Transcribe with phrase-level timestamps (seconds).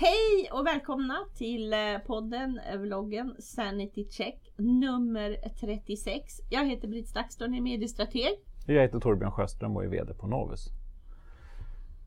[0.00, 6.40] Hej och välkomna till eh, podden, eh, vloggen Sanity Check nummer 36.
[6.50, 8.38] Jag heter Britt Stakston, är mediestrateg.
[8.66, 10.68] Jag heter Torbjörn Sjöström och är VD på Novus.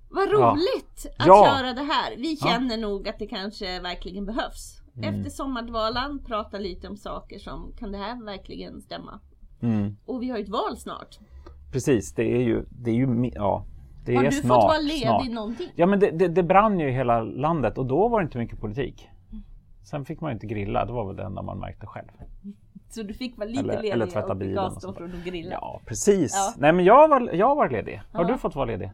[0.10, 1.46] Vad roligt att Ja.
[1.48, 2.18] göra det här.
[2.18, 4.81] Vi känner nog att det kanske verkligen behövs.
[4.96, 5.15] Mm.
[5.15, 9.19] Efter sommardvalan prata lite om saker som kan det här verkligen stämma?
[9.62, 9.97] Mm.
[10.05, 11.19] Och vi har ju ett val snart.
[11.71, 13.65] Precis, det är ju, det är ju, ja,
[14.06, 14.62] det Har är du snart.
[14.62, 15.29] fått vara ledig snart.
[15.29, 15.68] någonting?
[15.76, 18.38] Ja men det, det, det brann ju i hela landet och då var det inte
[18.38, 19.09] mycket politik.
[19.84, 22.08] Sen fick man ju inte grilla, det var väl det enda man märkte själv.
[22.90, 25.52] Så du fick vara lite Eller- ledig eller tvätta och fick avstå från att grilla.
[25.52, 26.34] Ja precis.
[26.36, 26.54] Ja.
[26.62, 28.02] Nej men jag var, jag var ledig.
[28.12, 28.27] Har Ja.
[28.32, 28.91] du fått vara ledig?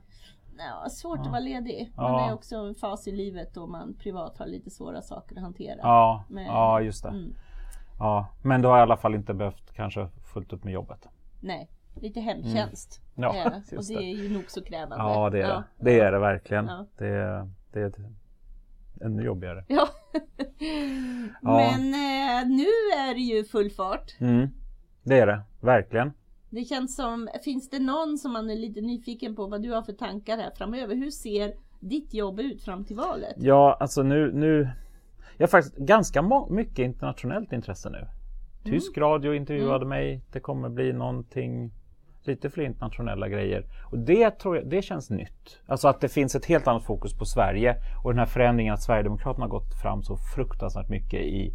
[0.58, 1.92] Ja, svårt att vara ledig.
[1.96, 2.30] Man Ja.
[2.30, 5.78] är också en fas i livet då man privat har lite svåra saker att hantera.
[5.82, 7.10] Ja, Men- ja just det.
[7.10, 7.34] Mm.
[8.00, 11.08] Ja, men då har i alla fall inte behövt kanske fullt upp med jobbet.
[11.42, 11.70] Nej,
[12.02, 13.02] lite hemtjänst.
[13.18, 14.04] Ja, Eh, och just det det.
[14.04, 14.96] är ju nog så krävande.
[14.98, 15.64] Ja det är det.
[15.78, 16.66] Det är det verkligen.
[16.66, 16.86] Ja.
[16.98, 17.92] Det, är, det är
[19.02, 19.66] ännu jobbigare.
[19.68, 19.88] Ja.
[21.42, 21.56] Ja.
[21.58, 24.16] Men eh, nu är det ju full fart.
[24.20, 24.48] Mm.
[25.04, 26.14] Det är det, verkligen.
[26.50, 29.82] Det känns som, finns det någon som man är lite nyfiken på vad du har
[29.82, 30.96] för tankar här framöver?
[30.96, 33.36] Hur ser ditt jobb ut fram till valet?
[33.38, 34.70] Ja, alltså nu, nu
[35.38, 38.08] Jag har faktiskt ganska mycket internationellt intresse nu.
[38.72, 40.22] Tysk radio intervjuade mig.
[40.32, 41.72] Det kommer bli någonting
[42.28, 43.66] lite fler internationella grejer.
[43.92, 45.60] Och det tror jag, det känns nytt.
[45.68, 48.82] Alltså att det finns ett helt annat fokus på Sverige och den här förändringen att
[48.84, 51.54] Sverigedemokraterna har gått fram så fruktansvärt mycket i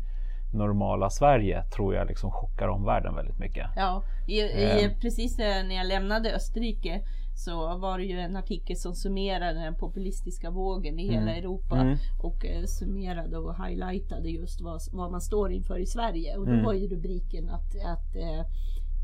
[0.54, 3.66] normala Sverige tror jag liksom chockar omvärlden väldigt mycket.
[3.76, 4.90] Ja, i, i, Ehm.
[5.00, 7.00] precis eh, när jag lämnade Österrike
[7.34, 11.96] så var det ju en artikel som summerade den populistiska vågen i hela Europa Mm.
[12.22, 16.36] och eh, summerade och highlightade just vad, vad man står inför i Sverige.
[16.36, 16.64] Och då Mm.
[16.64, 18.44] var ju rubriken att, att eh,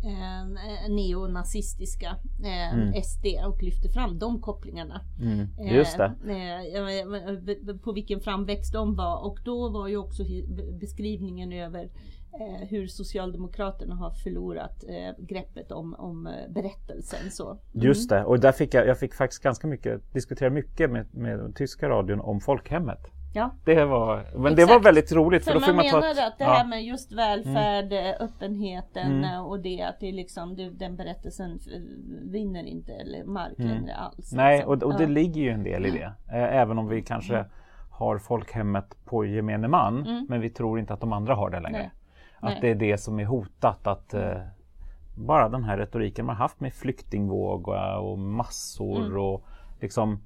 [0.04, 3.02] eh, neonazistiska eh, Mm.
[3.02, 5.00] SD och lyfte fram de kopplingarna.
[5.20, 5.48] Mm.
[5.58, 6.04] Eh, Just det.
[6.04, 10.22] eh, b- på vilken framväxt de var och då var ju också
[10.80, 11.84] beskrivningen över
[12.32, 17.30] eh, hur Socialdemokraterna har förlorat eh, greppet om, om eh, berättelsen.
[17.30, 17.58] Så.
[17.72, 21.54] Just det, och där fick jag, jag fick faktiskt ganska mycket, diskutera mycket med, med
[21.54, 23.00] tyska radion om folkhemmet.
[23.34, 23.50] Ja.
[23.64, 24.70] Det var, men det Exakt.
[24.70, 26.56] var väldigt roligt för, För då man man menar ett, att det ja, Mm.
[26.56, 29.44] här med just välfärd, eh, öppenheten Mm.
[29.44, 31.58] och det att det är liksom, det, den berättelsen
[32.30, 34.32] vinner inte eller mark längre alls.
[34.32, 34.44] Mm.
[34.44, 34.72] Nej, liksom.
[34.72, 35.08] och, och det Ja.
[35.08, 36.12] ligger ju en del i det.
[36.36, 37.44] Även om vi kanske
[37.90, 40.26] har folkhemmet på gemene man, Mm.
[40.28, 41.78] men vi tror inte att de andra har det längre.
[41.78, 41.90] Nej.
[42.40, 42.58] Att Nej.
[42.60, 43.86] det är det som är hotat.
[43.86, 44.36] Att eh,
[45.16, 49.18] bara den här retoriken man haft med flyktingvåg och, och massor Mm.
[49.20, 49.44] och
[49.80, 50.20] liksom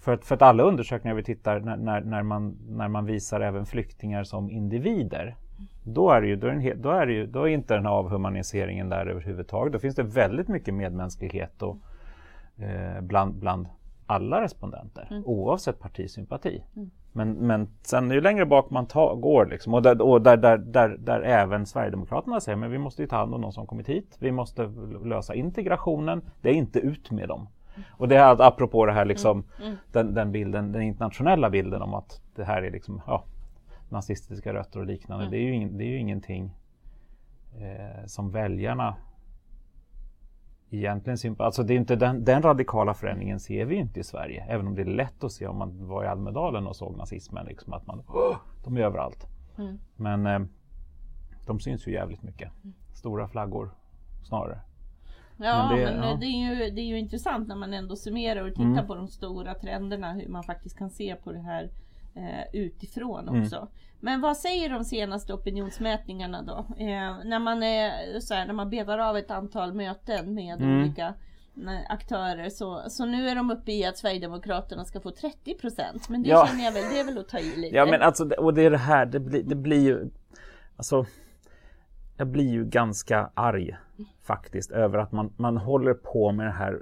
[0.00, 3.40] för att, för att alla undersökningar vi tittar när, när, när, man, när man visar
[3.40, 5.36] även flyktingar som individer
[5.84, 7.92] då är, det ju, då, är en, då, är ju, då är inte den här
[7.92, 9.72] avhumaniseringen där överhuvudtaget.
[9.72, 11.76] Då finns det väldigt mycket medmänsklighet och,
[12.56, 13.68] eh, bland, bland
[14.06, 16.62] alla respondenter oavsett partisympati.
[17.12, 20.58] Men, men sen ju längre bak man ta, går liksom, och, där, och där, där,
[20.58, 23.88] där, där även Sverigedemokraterna säger men vi måste ju ta hand om de som kommit
[23.88, 24.16] hit.
[24.18, 24.70] Vi måste
[25.04, 26.22] lösa integrationen.
[26.40, 27.48] Det är inte ut med dem.
[27.90, 29.44] Och det är apropå det här liksom,
[29.92, 33.24] Den, den bilden, den internationella bilden om att det här är liksom, ja,
[33.88, 35.24] nazistiska rötter och liknande.
[35.30, 36.50] Det, är ju ing, det är ju ingenting
[37.58, 38.96] eh, som väljarna
[40.70, 44.44] egentligen sympa- Alltså det är inte den, den radikala förändringen ser vi inte i Sverige.
[44.48, 47.46] Även om det är lätt att se om man var i Almedalen och såg nazismen.
[47.46, 49.26] Liksom, att man, "Åh, de är överallt.
[49.58, 49.78] Mm.
[49.96, 50.40] Men eh,
[51.46, 52.52] de syns ju jävligt mycket.
[52.94, 53.70] Stora flaggor
[54.22, 54.60] snarare.
[55.40, 56.16] Ja, men, Men det, det- ja.
[56.20, 58.86] det, är ju, det är ju intressant när man ändå summerar och tittar Mm.
[58.86, 61.70] på de stora trenderna, hur man faktiskt kan se på det här
[62.14, 63.42] eh, utifrån Mm.
[63.42, 63.68] också.
[64.00, 66.58] Men vad säger de senaste opinionsmätningarna då?
[66.84, 70.80] Eh, när, man är, så här, när man betar av ett antal möten med Mm.
[70.80, 71.06] olika
[71.56, 76.08] eh, aktörer så, så nu är de uppe i att Sverigedemokraterna ska få 30 procent.
[76.08, 76.46] Men det Ja.
[76.46, 77.76] känner jag väl, det är väl att ta i lite.
[77.76, 80.10] Ja men alltså, och det är det här, det blir, det blir ju...
[80.76, 81.06] Alltså,
[82.20, 83.76] jag blir ju ganska arg
[84.22, 86.78] faktiskt över att man, man håller på med det här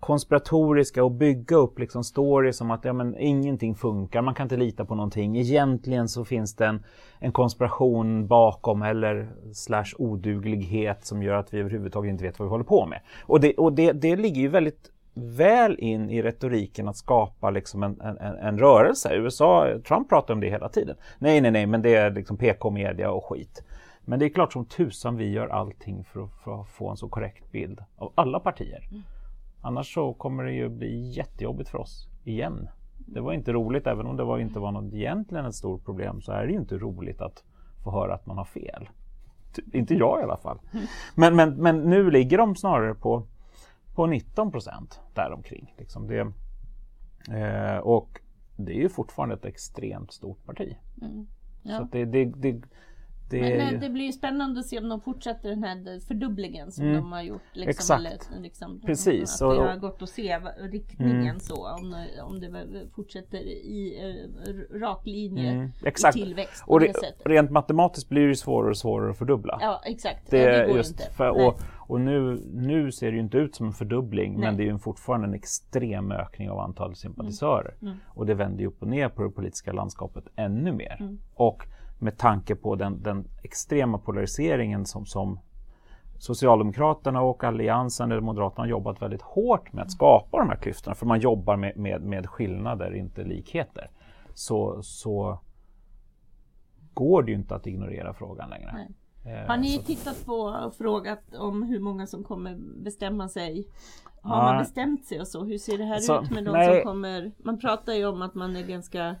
[0.00, 4.56] konspiratoriska och bygga upp liksom stories om att ja, men, ingenting funkar, man kan inte
[4.56, 5.36] lita på någonting.
[5.38, 6.84] Egentligen så finns det en,
[7.18, 12.50] en konspiration bakom eller slash oduglighet som gör att vi överhuvudtaget inte vet vad vi
[12.50, 13.00] håller på med.
[13.26, 17.82] Och det, och det, det ligger ju väldigt väl in i retoriken att skapa liksom
[17.82, 19.14] en, en, en- en rörelse.
[19.14, 20.96] USA, Trump pratar om det hela tiden.
[21.18, 23.64] Nej, nej, nej, men det är liksom PK-media och skit.
[24.08, 26.96] Men det är klart som tusan vi gör allting för att, för att få en
[26.96, 28.88] så korrekt bild av alla partier.
[29.60, 32.68] Annars så kommer det ju bli jättejobbigt för oss igen.
[32.98, 36.20] Det var inte roligt, även om det var, inte var något egentligen ett stort problem,
[36.20, 37.44] så är det ju inte roligt att
[37.84, 38.88] få höra att man har fel.
[39.54, 40.58] Ty- Inte jag i alla fall.
[41.14, 43.26] Men, men, men nu ligger de snarare på,
[43.94, 45.74] på 19 procent däromkring.
[45.78, 46.20] Liksom det,
[47.38, 48.20] eh, och
[48.56, 50.76] det är ju fortfarande ett extremt stort parti.
[51.02, 51.26] Mm.
[51.62, 51.78] Ja.
[51.78, 52.62] Så det, det, det,
[53.30, 56.72] det, Men eh, det blir ju spännande att se om de fortsätter den här fördubblingen
[56.72, 56.96] som Mm.
[56.96, 57.42] de har gjort.
[57.52, 58.00] Liksom, Exakt.
[58.00, 61.40] Eller, liksom, Precis, Att det har gått att se riktningen Mm.
[61.40, 61.68] så.
[61.68, 62.50] Om, om det
[62.94, 63.98] fortsätter i
[64.46, 66.16] r- rak linje Mm, i exakt.
[66.16, 66.92] tillväxt på Och re,
[67.24, 69.58] rent matematiskt blir det ju svårare och svårare att fördubbla.
[69.60, 71.10] Ja exakt, Det det, det går inte.
[71.16, 74.40] för, och, och nu, nu ser det ju inte ut som en fördubbling Nej.
[74.40, 77.74] men det är ju fortfarande en extrem ökning av antalet sympatisörer.
[77.82, 77.96] Mm.
[78.08, 80.96] Och det vänder ju upp och ner på det politiska landskapet ännu mer.
[81.00, 81.18] Mm.
[81.34, 81.62] Och
[81.98, 85.40] med tanke på den, den extrema polariseringen som, som
[86.18, 90.94] Socialdemokraterna och Alliansen eller Moderaterna har jobbat väldigt hårt med att skapa de här klyftorna.
[90.94, 93.90] För man jobbar med, med, med skillnader, inte likheter.
[94.34, 95.38] Så, så
[96.94, 98.88] går det ju inte att ignorera frågan längre.
[99.24, 100.34] Eh, Har ni så- tittat på
[100.66, 103.68] och frågat om hur många som kommer bestämma sig?
[104.22, 104.42] Har Ja.
[104.42, 105.44] man bestämt sig och så?
[105.44, 106.74] Hur ser det här Så, ut med de nej.
[106.82, 107.32] som kommer?
[107.38, 109.16] Man pratar ju om att man är ganska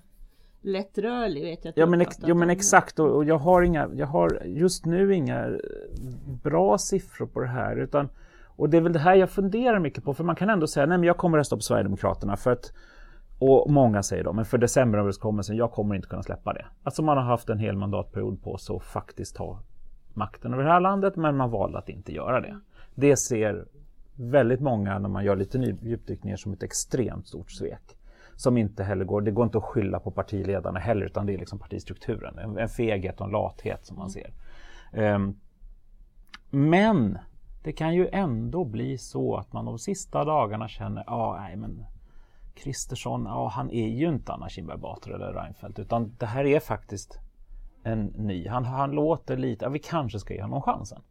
[0.66, 1.70] lättrörlig vet jag.
[1.70, 4.86] att Ja men, ex, jo, men exakt och, och jag har inga, jag har just
[4.86, 5.56] nu inga eh,
[6.42, 8.08] bra siffror på det här utan
[8.44, 10.86] och det är väl det här jag funderar mycket på för man kan ändå säga
[10.86, 12.72] nej men jag kommer rösta på Sverigedemokraterna för att
[13.38, 16.66] och många säger då, men för decemberöverenskommelsen, jag kommer inte kunna släppa det.
[16.82, 19.60] Alltså man har haft en hel mandatperiod på sig att faktiskt ta
[20.14, 22.60] makten över det här landet, men man valde att inte göra det.
[22.94, 23.66] Det ser
[24.14, 27.96] väldigt många, när man gör lite djupdykningar, som ett extremt stort svek.
[28.36, 31.38] Som inte heller går, det går inte att skylla på partiledarna heller, utan det är
[31.38, 32.38] liksom partistrukturen.
[32.38, 34.34] En, en feghet och en lathet som man ser.
[34.92, 35.40] Ehm,
[36.50, 37.18] men
[37.62, 41.56] det kan ju ändå bli så att man de sista dagarna känner, ja, ah, nej
[41.56, 41.84] men
[42.54, 46.60] Kristersson, ja han är ju inte Anna Kinberg Batra eller Reinfeldt utan det här är
[46.60, 47.18] faktiskt
[47.82, 48.48] en ny.
[48.48, 51.02] Han, han låter lite, ja, vi kanske ska ge honom chansen.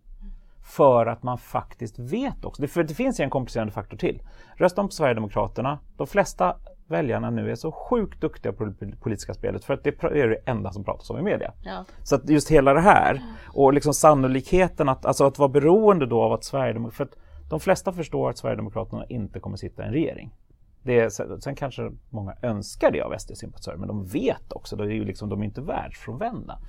[0.61, 4.21] För att man faktiskt vet också, för det finns ju en komplicerande faktor till.
[4.55, 6.57] Röstar man på Sverigedemokraterna, de flesta
[6.87, 10.39] väljarna nu är så sjukt duktiga på det politiska spelet för att det är det
[10.45, 11.53] enda som pratas om i media.
[11.63, 11.85] Ja.
[12.03, 16.21] Så att just hela det här och liksom sannolikheten att, alltså att vara beroende då
[16.21, 19.93] av att Sverigedemokraterna, för att de flesta förstår att Sverigedemokraterna inte kommer sitta i en
[19.93, 20.35] regering.
[20.83, 24.93] Det är, sen kanske många önskar det av SD-sympatisörer, men de vet också, de är
[24.93, 26.59] ju liksom, de är inte världsfrånvända.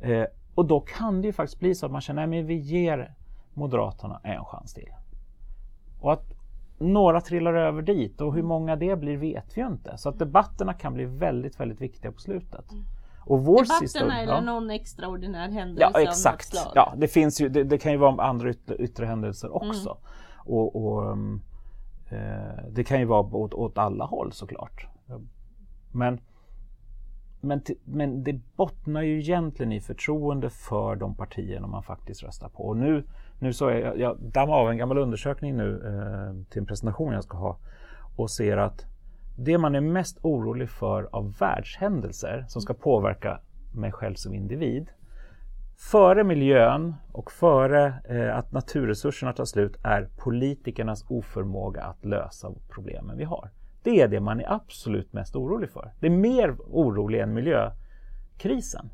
[0.00, 0.24] Eh,
[0.54, 3.14] och då kan det ju faktiskt bli så att man känner, nej men vi ger
[3.54, 4.92] Moderaterna en chans till.
[6.00, 6.39] Och att
[6.80, 9.98] några trillar över dit och hur många det blir vet vi ju inte.
[9.98, 12.64] Så att debatterna kan bli väldigt, väldigt viktiga på slutet.
[13.24, 14.40] Och vår Debatterna sista, eller ja.
[14.40, 16.46] någon extraordinär händelse Ja, av något exakt.
[16.46, 16.72] slag.
[16.74, 19.88] Ja, det, finns ju, det, det kan ju vara andra yttre, yttre händelser också.
[19.88, 20.02] Mm.
[20.38, 21.12] Och, och
[22.10, 24.86] eh, Det kan ju vara åt, åt alla håll såklart.
[25.92, 26.20] Men,
[27.40, 32.62] men, men det bottnar ju egentligen i förtroende för de partierna man faktiskt röstar på.
[32.62, 33.04] Och nu,
[33.40, 37.12] nu så är jag, jag dammar av en gammal undersökning nu eh, till en presentation
[37.12, 37.58] jag ska ha
[38.16, 38.86] och ser att
[39.38, 43.40] det man är mest orolig för av världshändelser som ska påverka
[43.74, 44.90] mig själv som individ
[45.80, 53.16] Före miljön och före eh, att naturresurserna tar slut är politikernas oförmåga att lösa problemen
[53.16, 53.50] vi har.
[53.82, 55.92] Det är det man är absolut mest orolig för.
[56.00, 58.90] Det är mer orolig än miljökrisen.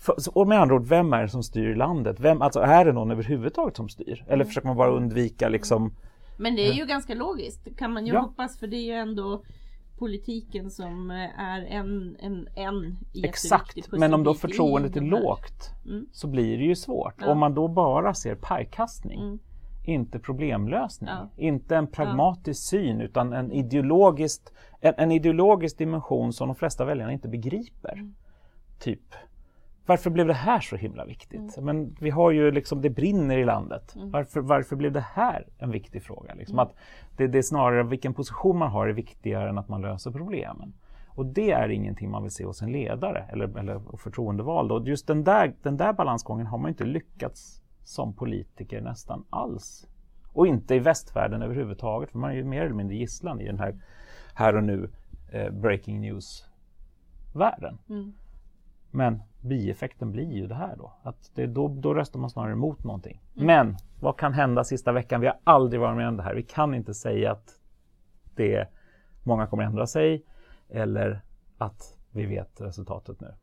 [0.00, 2.20] För, och med andra ord, vem är det som styr landet?
[2.20, 4.24] Vem, alltså är det någon överhuvudtaget som styr?
[4.28, 5.94] Eller försöker man bara undvika liksom
[6.36, 8.20] Men det är ju ganska logiskt kan man ju Ja.
[8.20, 9.42] hoppas för det är ju ändå
[9.98, 16.06] politiken som eh, är en, en, en Exakt, men om då förtroendet är lågt Mm.
[16.12, 17.14] så blir det ju svårt.
[17.20, 17.30] Ja.
[17.32, 19.38] Om man då bara ser pajkastning, Mm.
[19.84, 21.28] inte problemlösning, Ja.
[21.36, 27.12] inte en pragmatisk syn utan en ideologiskt, en, en ideologisk dimension som de flesta väljarna
[27.12, 27.92] inte begriper.
[27.92, 28.14] Mm.
[28.78, 29.14] Typ,
[29.90, 31.56] varför blev det här så himla viktigt?
[31.58, 31.64] Mm.
[31.64, 33.94] Men vi har ju liksom, det brinner i landet.
[33.96, 36.34] Varför, varför blev det här en viktig fråga?
[36.34, 36.66] Liksom Mm.
[36.66, 36.74] att
[37.16, 40.72] det, det är snarare vilken position man har är viktigare än att man löser problemen.
[41.08, 44.72] Och det är ingenting man vill se hos en ledare eller, eller förtroendevald.
[44.72, 49.88] Och just den där, den där balansgången har man inte lyckats som politiker nästan alls.
[50.32, 53.58] Och inte i västvärlden överhuvudtaget, för man är ju mer eller mindre gisslan i den
[53.58, 53.74] här
[54.34, 54.90] här och nu
[55.32, 57.78] eh, breaking news-världen.
[57.88, 58.12] Mm.
[58.90, 60.92] Men bieffekten blir ju det här då.
[61.02, 63.20] Att det, då, då röstar man snarare emot någonting.
[63.34, 65.20] Men vad kan hända sista veckan?
[65.20, 66.34] Vi har aldrig varit med om det här.
[66.34, 67.60] Vi kan inte säga att
[68.34, 68.68] det,
[69.22, 70.24] många kommer ändra sig
[70.68, 71.20] eller
[71.58, 73.34] att vi vet resultatet nu.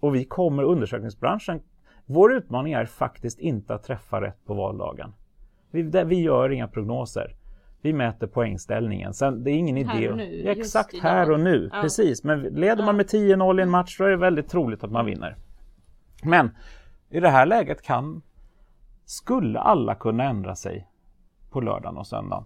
[0.00, 1.60] Och vi kommer, undersökningsbranschen,
[2.06, 5.14] vår utmaning är faktiskt inte att träffa rätt på valdagen.
[5.70, 7.35] Vi, vi gör inga prognoser.
[7.86, 9.14] Vi mäter poängställningen.
[9.14, 10.10] Sen, det är ingen Här idé.
[10.10, 11.70] och nu, Ja, Exakt här och nu.
[11.72, 11.80] Ja.
[11.80, 12.24] Precis.
[12.24, 15.06] Men leder man med 10-0 i en match så är det väldigt troligt att man
[15.06, 15.36] vinner.
[16.22, 16.50] Men
[17.10, 18.22] i det här läget kan,
[19.04, 20.88] skulle alla kunna ändra sig
[21.50, 22.44] på lördagen och söndagen.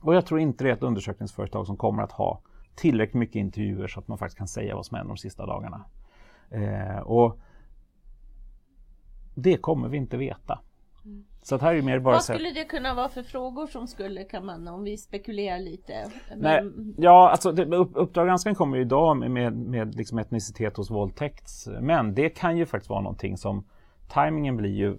[0.00, 2.40] Och jag tror inte det är ett undersökningsföretag som kommer att ha
[2.74, 5.84] tillräckligt mycket intervjuer så att man faktiskt kan säga vad som händer de sista dagarna.
[6.50, 7.38] Eh, och
[9.34, 10.58] det kommer vi inte veta.
[11.42, 14.24] Så att här är mer bara Vad skulle det kunna vara för frågor som skulle,
[14.24, 16.10] kan man, om vi spekulerar lite?
[16.28, 16.38] Men...
[16.38, 20.90] Nej, ja, alltså det, Uppdrag granskning kommer ju idag med, med, med liksom etnicitet hos
[20.90, 22.14] våldtäktsmän.
[22.14, 23.64] Det kan ju faktiskt vara någonting som,
[24.08, 24.98] tajmingen blir ju,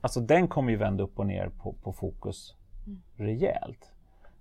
[0.00, 2.54] alltså den kommer ju vända upp och ner på, på fokus
[2.86, 3.02] mm.
[3.16, 3.92] rejält.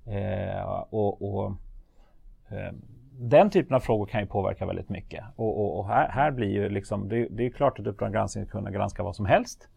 [0.06, 1.52] Eh, och, och
[2.50, 2.74] eh,
[3.20, 5.24] den typen av frågor kan ju påverka väldigt mycket.
[5.36, 8.46] Och, och, och här, här, blir ju liksom, det, det är klart att Uppdrag granskning
[8.46, 9.68] kunna granska vad som helst.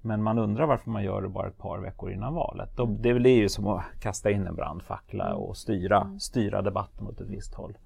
[0.00, 2.78] Men man undrar varför man gör det bara ett par veckor innan valet.
[2.78, 3.02] Mm.
[3.02, 5.38] Det, är ju som att kasta in en brandfackla mm.
[5.38, 6.20] och styra, mm.
[6.20, 7.78] styra debatten åt ett visst håll.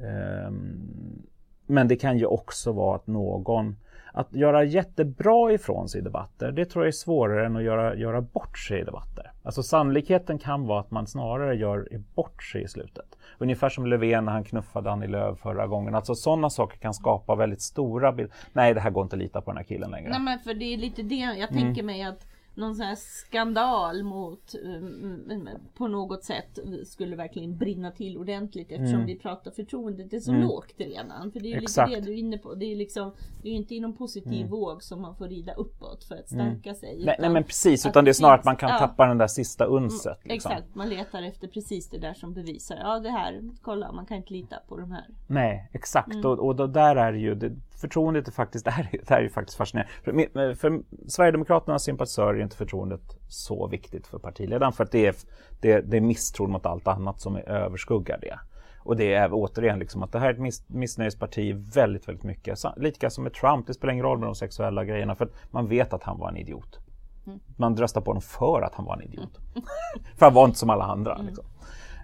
[0.00, 1.22] Um,
[1.66, 3.76] men det kan ju också vara att någon
[4.14, 7.96] att göra jättebra ifrån sig i debatter, det tror jag är svårare än att göra,
[7.96, 9.32] göra bort sig i debatter.
[9.42, 13.18] Alltså sannolikheten kan vara att man snarare gör bort sig i slutet.
[13.38, 15.94] Ungefär som Löfven när han knuffade Annie Lööf förra gången.
[15.94, 18.34] Alltså sådana saker kan skapa väldigt stora bilder.
[18.52, 20.10] Nej, det här går inte att lita på den här killen längre.
[20.10, 21.48] Nej, men för det är lite det jag mm.
[21.48, 27.90] tänker mig att någon sån här skandal mot um, på något sätt skulle verkligen brinna
[27.90, 29.06] till ordentligt eftersom mm.
[29.06, 30.42] vi pratar förtroendet är så mm.
[30.42, 31.32] lågt redan.
[31.32, 32.54] För det är ju lite det du är inne på.
[32.54, 34.50] Det är liksom Det är inte i någon positiv mm.
[34.50, 36.60] våg som man får rida uppåt för att mm.
[36.60, 37.02] stärka sig.
[37.04, 38.78] Nej, nej, men precis, utan det är snarare att man kan ja.
[38.78, 40.24] tappa den där sista unset.
[40.24, 40.52] Mm, liksom.
[40.52, 42.76] Exakt, man letar efter precis det där som bevisar.
[42.76, 45.04] Ja det här, kolla man kan inte lita på de här.
[45.26, 46.26] Nej, exakt mm.
[46.26, 47.52] och, och då, där är ju det,
[47.84, 49.92] förtroendet är faktiskt, det här, det här är ju faktiskt fascinerande.
[50.04, 55.14] För, för Sverigedemokraternas sympatisörer är inte förtroendet så viktigt för partiledaren för att det är,
[55.60, 58.38] det, det är misstron mot allt annat som är överskuggar det.
[58.78, 62.58] Och det är återigen liksom att det här är ett miss, missnöjesparti väldigt, väldigt mycket.
[62.76, 65.68] Lika som med Trump, det spelar ingen roll med de sexuella grejerna för att man
[65.68, 66.78] vet att han var en idiot.
[67.26, 67.40] Mm.
[67.56, 69.38] Man röstar på honom för att han var en idiot.
[70.18, 71.14] för han var inte som alla andra.
[71.14, 71.26] Mm.
[71.26, 71.44] Liksom.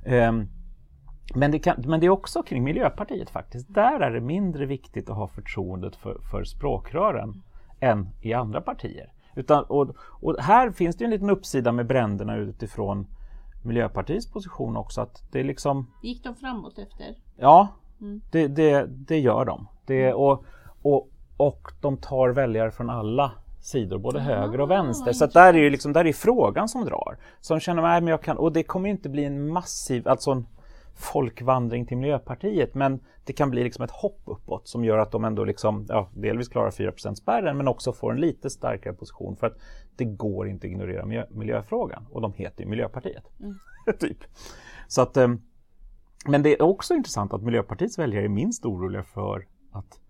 [0.07, 0.49] Um,
[1.35, 3.75] men det, kan, men det är också kring Miljöpartiet faktiskt.
[3.75, 7.43] Där är det mindre viktigt att ha förtroendet för, för språkrören
[7.81, 9.13] än i andra partier.
[9.35, 13.07] Utan, och, och, här finns det en liten uppsida med bränderna utifrån
[13.63, 15.01] Miljöpartiets position också.
[15.01, 15.87] Att det är liksom...
[16.03, 17.15] Gick de framåt efter?
[17.37, 17.69] Ja,
[18.01, 18.21] mm.
[18.31, 19.67] det, det, det, gör de.
[19.87, 20.17] Det, mm.
[20.17, 20.45] och,
[20.83, 25.13] och, och de tar väljare från alla sidor, både ah, höger och vänster.
[25.13, 27.19] Så där är ju liksom, där är frågan som drar.
[27.49, 30.47] De känner, nej men jag kan, och det kommer inte bli en massiv, alltså en,
[31.01, 35.25] folkvandring till Miljöpartiet men det kan bli liksom ett hopp uppåt som gör att de
[35.25, 39.47] ändå liksom, ja, delvis klarar 4 spärren men också får en lite starkare position för
[39.47, 39.57] att
[39.97, 43.25] det går inte att ignorera miljö, miljöfrågan och de heter ju Miljöpartiet.
[43.41, 43.55] Mm.
[43.99, 44.19] typ.
[44.89, 45.41] Så att, ehm,
[46.27, 50.01] men det är också intressant att Miljöpartiets väljare är minst oroliga för att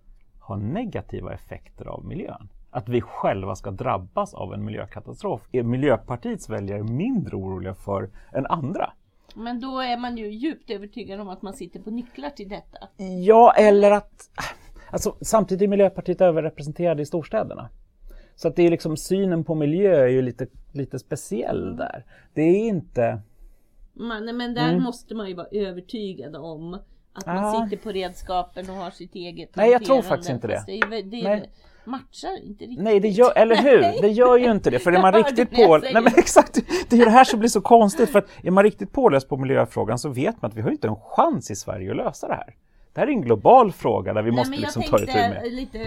[0.40, 2.48] ha negativa effekter av miljön.
[2.70, 8.46] Att vi själva ska drabbas av en miljökatastrof är Miljöpartiets väljare mindre oroliga för än
[8.46, 8.92] andra.
[9.34, 12.78] Men då är man ju djupt övertygad om att man sitter på nycklar till detta.
[13.24, 14.30] Ja, eller att...
[14.90, 17.68] Alltså, samtidigt är Miljöpartiet överrepresenterade i storstäderna.
[18.36, 21.76] Så att det är liksom synen på miljö är ju lite, lite speciell mm.
[21.76, 22.04] där.
[22.34, 23.20] Det är inte...
[23.92, 24.82] Man, men där mm.
[24.82, 26.74] måste man ju vara övertygad om
[27.12, 27.64] att man ah.
[27.64, 30.64] sitter på redskapen och har sitt eget Nej, jag tror faktiskt inte det.
[30.66, 31.50] det, det Nej
[31.84, 32.84] matchar inte riktigt.
[32.84, 34.02] Nej, det gör, eller hur?
[34.02, 34.78] Det gör ju inte det.
[34.78, 35.78] För är man riktigt på...
[35.78, 36.58] Nej, men exakt,
[36.88, 38.10] det är det här som blir så konstigt.
[38.10, 40.88] För att är man riktigt påläst på miljöfrågan så vet man att vi har inte
[40.88, 42.54] en chans i Sverige att lösa det här.
[42.92, 45.24] Det här är en global fråga där vi Nej, måste liksom ta itu med.
[45.24, 45.78] Jag tänkte lite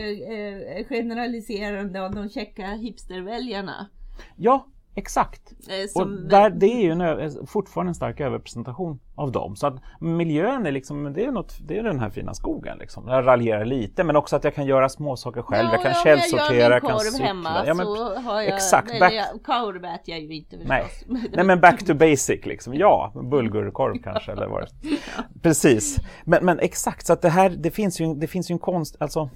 [0.77, 3.87] eh, generaliserande av de checka hipsterväljarna.
[4.35, 5.53] Ja, Exakt.
[5.69, 9.55] Eh, och där, det är ju en, fortfarande en stark överrepresentation av dem.
[9.55, 12.77] Så att miljön är liksom, det är, något, det är den här fina skogen.
[12.77, 13.07] Liksom.
[13.07, 15.67] Jag raljerar lite men också att jag kan göra små saker själv.
[15.67, 17.25] Ja, jag kan ja, källsortera, jag kan cykla.
[17.25, 18.99] Hemma, ja, men, så har jag, exakt.
[18.99, 20.69] Back, jag, korv äter jag ju inte förstås.
[21.07, 21.29] Nej.
[21.33, 22.73] nej men back to basic liksom.
[22.73, 25.23] Ja, bulgurkorv kanske eller vad ja.
[25.41, 25.97] Precis.
[26.23, 28.95] Men, men exakt, så att det här, det finns ju, det finns ju en konst,
[28.99, 29.29] alltså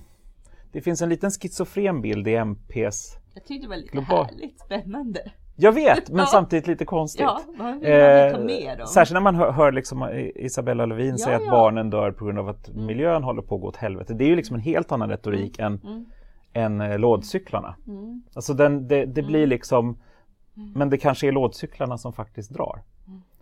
[0.71, 4.25] det finns en liten schizofren bild i MPs Jag tyckte det var lite global...
[4.25, 5.31] härligt spännande.
[5.59, 6.25] Jag vet, men ja.
[6.25, 7.21] samtidigt lite konstigt.
[7.21, 8.87] Ja, man vill eh, med dem.
[8.87, 12.39] Särskilt när man hör, hör liksom Isabella Lövin ja, säga att barnen dör på grund
[12.39, 12.85] av att mm.
[12.85, 14.13] miljön håller på att gå åt helvete.
[14.13, 15.73] Det är ju liksom en helt annan retorik mm.
[15.73, 16.05] än, mm.
[16.53, 17.75] än eh, lådcyklarna.
[17.87, 18.23] Mm.
[18.33, 19.49] Alltså den, det, det blir mm.
[19.49, 19.85] liksom,
[20.57, 20.71] mm.
[20.75, 22.81] men det kanske är lådcyklarna som faktiskt drar.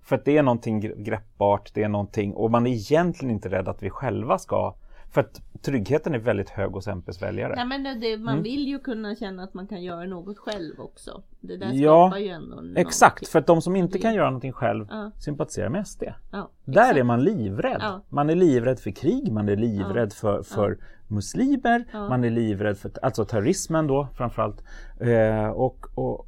[0.06, 3.68] För att det är någonting greppbart, det är någonting, och man är egentligen inte rädd
[3.68, 4.74] att vi själva ska
[5.16, 7.54] för att tryggheten är väldigt hög hos MPs väljare.
[7.58, 8.44] Ja, men det, man mm.
[8.44, 11.24] vill ju kunna känna att man kan göra något själv också.
[11.40, 14.52] Det där ja, skapar ju ändå Exakt, för att de som inte kan göra någonting
[14.52, 15.12] själv ja.
[15.20, 16.04] sympatiserar med SD.
[16.32, 17.80] Ja, Där är man livrädd.
[17.82, 18.02] Ja.
[18.10, 22.92] Man är livrädd för krig, man är livrädd för, för muslimer, man är livrädd för
[23.02, 24.64] alltså terrorismen då framförallt.
[25.00, 26.28] Eh, och, och,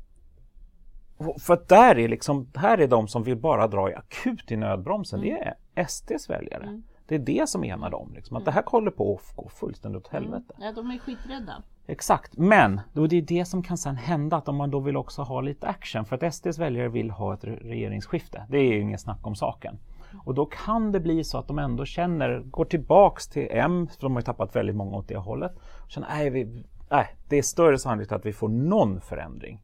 [1.40, 4.56] för att där är liksom, här är de som vill bara dra i akut i
[4.56, 5.20] nödbromsen.
[5.20, 5.30] Mm.
[5.30, 6.64] Det är SDs väljare.
[6.64, 6.84] Mm.
[7.08, 8.12] Det är det som enar dem.
[8.16, 10.54] Liksom, att det här håller på att gå fullständigt åt helvete.
[10.58, 11.64] Ja, de är skiträdda.
[11.88, 14.98] Exakt, men då det är det som kan sen hända att om man då vill
[14.98, 18.46] också ha lite action för att SDs väljare vill ha ett regeringsskifte.
[18.50, 19.80] Det är ju inget snack om saken.
[20.26, 24.02] Och då kan det bli så att de ändå känner, går tillbaks till M, för
[24.02, 27.38] de har ju tappat väldigt många åt det hållet, och känner nej, vi, nej, det
[27.38, 29.62] är större sannolikhet att vi får någon förändring.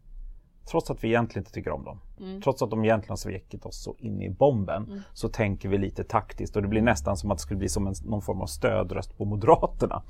[0.72, 2.00] Trots att vi egentligen inte tycker om dem.
[2.20, 2.42] Mm.
[2.42, 5.02] Trots att de egentligen har svikit oss så in i bomben mm.
[5.14, 7.88] så tänker vi lite taktiskt och det blir nästan som att det skulle bli som
[7.88, 10.04] en, någon form av stödröst på Moderaterna.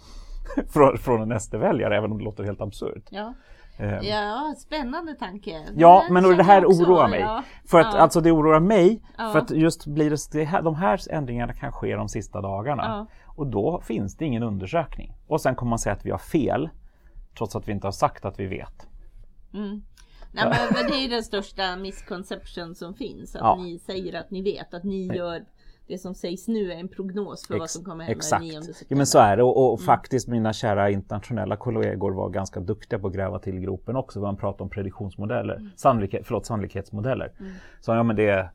[0.70, 3.08] från, från en SD-väljare, även om det låter helt absurt.
[3.10, 3.34] Ja.
[3.80, 5.66] Um, ja, spännande tanke.
[5.76, 7.20] Ja, men det här också, oroar mig.
[7.20, 7.44] Ja.
[7.66, 8.00] För att, ja.
[8.00, 9.32] Alltså det oroar mig ja.
[9.32, 13.08] för att just blir det, det här, de här ändringarna kan ske de sista dagarna.
[13.26, 15.16] Och då finns det ingen undersökning.
[15.28, 16.70] Och sen kommer man säga att vi har fel,
[17.38, 18.88] trots att vi inte har sagt att vi vet.
[19.54, 19.82] Mm.
[20.34, 23.36] Nej, men, det är ju den största misconception som finns.
[23.36, 25.46] Att ni säger att ni vet, att ni gör
[25.88, 28.42] det som sägs nu är en prognos för Ex vad som kommer hända exakt.
[28.42, 28.86] 9 september.
[28.90, 29.86] Ja, men så är det och, och mm.
[29.86, 34.20] faktiskt mina kära internationella kollegor var ganska duktiga på att gräva till gropen också.
[34.20, 35.70] Man pratar om prediktionsmodeller, mm.
[35.76, 37.34] sannolikhet, förlåt, sannolikhetsmodeller.
[37.40, 37.52] Mm.
[37.82, 38.52] Så ja, men det är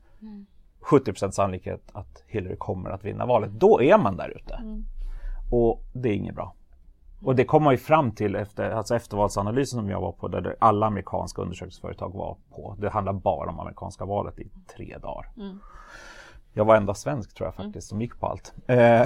[0.79, 1.31] 70 mm.
[1.31, 3.51] sannolikhet att Hillary kommer att vinna valet.
[3.51, 4.53] Då är man där ute.
[4.53, 4.83] Mm.
[5.51, 6.55] Och det är inget bra.
[7.23, 10.55] Och det kom man ju fram till efter alltså eftervalsanalysen som jag var på, där
[10.59, 12.75] alla amerikanska undersökningsföretag var på.
[12.79, 15.29] Det handlar bara om amerikanska valet i tre dagar.
[15.37, 15.59] Mm.
[16.53, 17.67] Jag var enda svensk tror jag mm.
[17.67, 18.53] faktiskt som gick på allt.
[18.67, 18.75] Eh,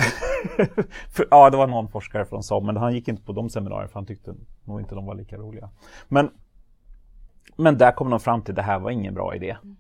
[1.09, 3.87] för, ja, det var någon forskare från SOM, men han gick inte på de seminarierna
[3.87, 5.69] för han tyckte nog inte de var lika roliga.
[6.07, 6.31] Men,
[7.55, 9.57] men där kom de fram till att det här var ingen bra idé.
[9.63, 9.75] Mm.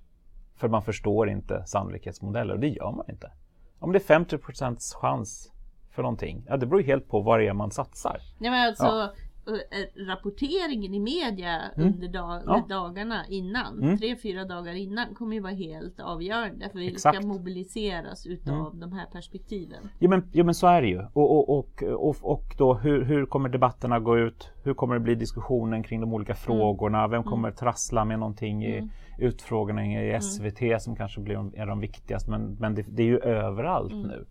[0.55, 3.31] För man förstår inte sannolikhetsmodeller och det gör man inte.
[3.79, 5.52] Om det är 50% chans
[5.95, 8.17] för någonting, ja det beror helt på vad det är man satsar.
[8.39, 9.13] Ja, men alltså, ja.
[9.47, 11.87] Eh, rapporteringen i media mm.
[11.87, 12.65] under dag, ja.
[12.69, 13.97] dagarna innan, mm.
[13.97, 18.79] tre, fyra dagar innan, kommer ju vara helt avgörande för vi ska mobiliseras utav mm.
[18.79, 19.89] de här perspektiven.
[19.99, 20.99] Jo men, jo, men så är det ju.
[21.13, 24.49] Och, och, och, och, och då hur, hur kommer debatterna gå ut?
[24.63, 26.41] Hur kommer det bli diskussionen kring de olika mm.
[26.41, 27.07] frågorna?
[27.07, 27.55] Vem kommer mm.
[27.55, 28.89] trassla med någonting i mm.
[29.17, 32.31] utfrågningen i SVT som kanske blir är de viktigaste?
[32.31, 34.25] Men, men det, det är ju överallt nu.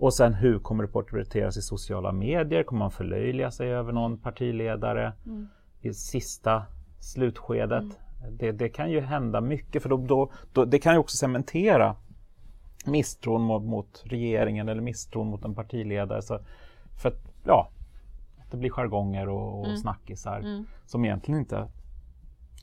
[0.00, 2.62] Och sen hur kommer det porträtteras i sociala medier?
[2.62, 5.48] Kommer man förlöjliga sig över någon partiledare mm.
[5.80, 6.62] i sista
[7.00, 7.82] slutskedet?
[7.82, 8.36] Mm.
[8.38, 11.96] Det, det, kan ju hända mycket för då, då, då, det kan ju också cementera
[12.86, 16.22] misstron mot, mot regeringen eller misstron mot en partiledare.
[16.22, 16.38] Så,
[17.02, 17.70] för att, ja,
[18.50, 19.76] det blir jargonger och, och mm.
[19.76, 20.66] snackisar mm.
[20.86, 21.68] som egentligen inte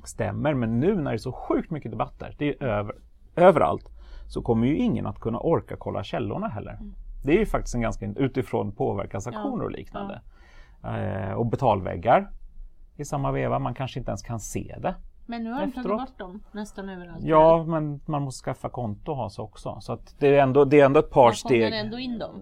[0.04, 0.54] stämmer.
[0.54, 2.96] Men nu när det är så sjukt mycket debatter, det är över,
[3.36, 3.90] överallt,
[4.28, 6.74] så kommer ju ingen att kunna orka kolla källorna heller.
[6.74, 6.94] Mm.
[7.28, 9.64] Det är ju faktiskt en ganska utifrån påverkansaktioner ja.
[9.64, 10.22] och liknande.
[10.82, 10.98] Ja.
[10.98, 12.32] Eh, och betalväggar
[12.96, 13.60] i samma veva.
[13.60, 14.96] Man kanske inte ens kan se det.
[15.26, 17.24] Men nu har de tagit bort dem nästan överallt.
[17.24, 19.78] Ja, men man måste skaffa konto och ha sig också.
[19.82, 21.64] Så att det, är ändå, det är ändå ett par man steg.
[21.64, 22.42] Man ändå in dem.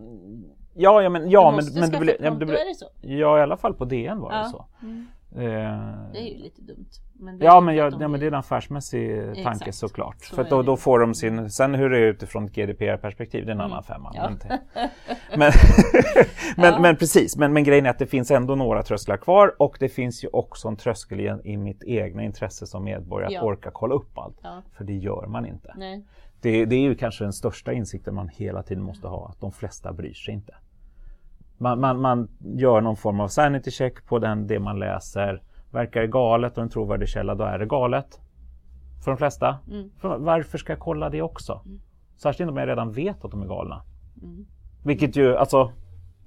[0.73, 2.85] Ja, ja men, ja, men, men det blir, ja, det blir, är det så?
[3.01, 4.37] Ja, i alla fall på DN var ja.
[4.37, 4.65] det så.
[4.81, 5.07] Mm.
[5.37, 6.89] Eh, det är ju lite dumt.
[7.13, 9.43] Men ja, men, jag, ja, men det är en affärsmässig Exakt.
[9.43, 10.23] tanke såklart.
[10.23, 13.51] Så För då, då, får de sin, sen hur det är utifrån ett GDPR-perspektiv, det
[13.51, 13.71] är en mm.
[13.71, 14.11] annan femma.
[14.15, 14.29] Ja.
[15.35, 15.51] Men,
[16.57, 16.79] men, ja.
[16.79, 19.89] men, precis, men, men grejen är att det finns ändå några trösklar kvar och det
[19.89, 23.95] finns ju också en tröskel i, i mitt egna intresse som medborgare att orka kolla
[23.95, 24.37] upp allt.
[24.77, 25.73] För det gör man inte.
[26.41, 29.51] Det, det, är ju kanske den största insikten man hela tiden måste ha, att de
[29.51, 30.53] flesta bryr sig inte.
[31.57, 35.41] Man, man, man gör någon form av sanity check på den, det man läser.
[35.71, 38.19] Verkar det galet och en trovärdig källa, då är det galet.
[39.03, 39.57] För de flesta.
[39.71, 39.89] Mm.
[39.97, 41.61] För varför ska jag kolla det också?
[41.65, 41.81] Mm.
[42.17, 43.81] Särskilt om jag redan vet att de är galna.
[44.21, 44.45] Mm.
[44.83, 45.71] Vilket ju, alltså...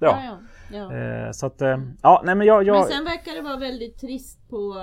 [0.01, 0.19] Ja.
[0.25, 0.39] ja,
[0.73, 1.27] ja, ja.
[1.27, 2.77] Eh, så att, eh, ja, nej men jag, jag...
[2.77, 4.75] Men sen verkar det vara väldigt trist på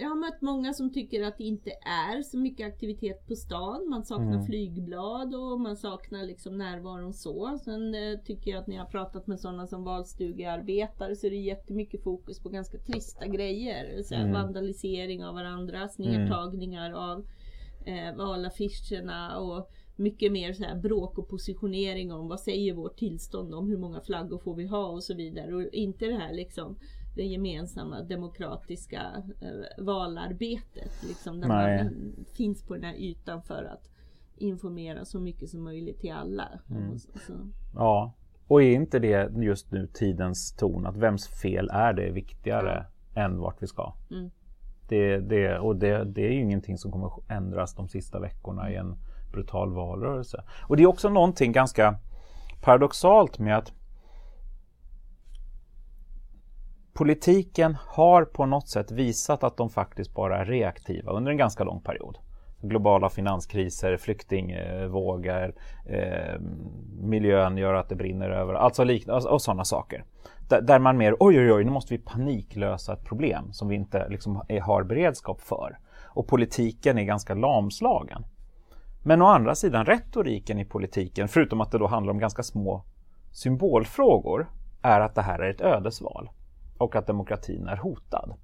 [0.00, 3.88] jag har mött många som tycker att det inte är så mycket aktivitet på stan.
[3.88, 4.46] Man saknar mm.
[4.46, 7.58] flygblad och man saknar liksom närvaron så.
[7.64, 11.30] Sen eh, tycker jag att när jag har pratat med sådana som valstugearbetare så är
[11.30, 14.02] det jättemycket fokus på ganska trista grejer.
[14.02, 14.32] Så mm.
[14.32, 17.00] Vandalisering av varandras, nedtagningar mm.
[17.00, 17.26] av
[17.86, 23.54] eh, valaffischerna och mycket mer så här bråk och positionering om vad säger vårt tillstånd
[23.54, 25.54] om hur många flaggor får vi ha och så vidare.
[25.54, 26.76] Och inte det här liksom
[27.14, 29.02] det gemensamma demokratiska
[29.40, 31.02] eh, valarbetet.
[31.08, 31.84] Liksom, där Nej.
[31.84, 33.90] man finns på den här ytan för att
[34.36, 36.48] informera så mycket som möjligt till alla.
[36.70, 36.98] Mm.
[37.74, 38.14] Ja,
[38.46, 43.22] och är inte det just nu tidens ton att vems fel är det viktigare ja.
[43.22, 43.92] än vart vi ska?
[44.10, 44.30] Mm.
[44.88, 48.76] Det, det, och det, det är ju ingenting som kommer ändras de sista veckorna i
[48.76, 48.96] en
[49.32, 50.44] brutal valrörelse.
[50.68, 51.98] Och det är också någonting ganska
[52.60, 53.72] paradoxalt med att
[57.00, 61.64] politiken har på något sätt visat att de faktiskt bara är reaktiva under en ganska
[61.64, 62.18] lång period.
[62.62, 65.54] globala finanskriser, flyktingvågor,
[65.86, 66.40] eh,
[67.00, 70.04] miljön gör att det brinner över, alltså liknande alltså, och, sådana saker.
[70.48, 73.74] Där, där, man mer, oj oj oj, nu måste vi paniklösa ett problem som vi
[73.74, 75.78] inte liksom, är, har beredskap för.
[76.06, 78.24] Och politiken är ganska lamslagen.
[79.02, 82.84] Men å andra sidan retoriken i politiken, förutom att det då handlar om ganska små
[83.32, 84.50] symbolfrågor,
[84.82, 86.30] är att det här är ett ödesval
[86.80, 88.34] och att demokratin är hotad.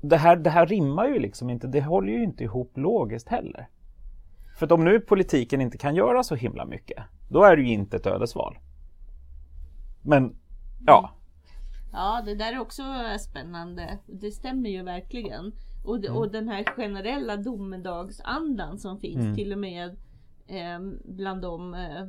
[0.00, 3.68] Det här, det här rimmar ju liksom inte, det håller ju inte ihop logiskt heller.
[4.58, 7.68] För att om nu politiken inte kan göra så himla mycket, då är det ju
[7.68, 8.58] inte ett ödesval.
[10.02, 10.36] Men,
[10.86, 11.10] ja.
[11.92, 12.82] Ja, det där är också
[13.20, 13.98] spännande.
[14.06, 15.52] Det stämmer ju verkligen.
[15.84, 16.16] Och, mm.
[16.16, 19.34] och den här generella domedagsandan som finns mm.
[19.34, 19.96] till och med
[20.46, 22.00] eh, bland de eh,